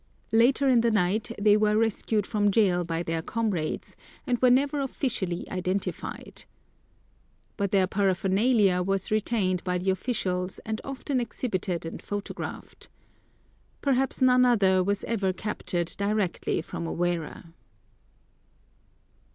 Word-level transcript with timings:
Later 0.33 0.67
in 0.67 0.81
the 0.81 0.89
night 0.89 1.29
they 1.39 1.55
were 1.55 1.77
rescued 1.77 2.25
from 2.25 2.49
jail 2.49 2.83
by 2.83 3.03
their 3.03 3.21
comrades, 3.21 3.95
and 4.25 4.41
were 4.41 4.49
never 4.49 4.79
officially 4.81 5.47
identified. 5.51 6.45
But 7.55 7.69
their 7.71 7.85
paraphernalia 7.85 8.81
was 8.81 9.11
retained 9.11 9.63
by 9.63 9.77
the 9.77 9.91
officials 9.91 10.57
and 10.65 10.81
often 10.83 11.19
exhibited 11.19 11.85
and 11.85 12.01
photographed. 12.01 12.89
Perhaps 13.81 14.23
none 14.23 14.43
other 14.43 14.83
was 14.83 15.03
ever 15.03 15.31
captured 15.33 15.93
directly 15.99 16.63
from 16.63 16.87
a 16.87 16.91
wearer. 16.91 17.43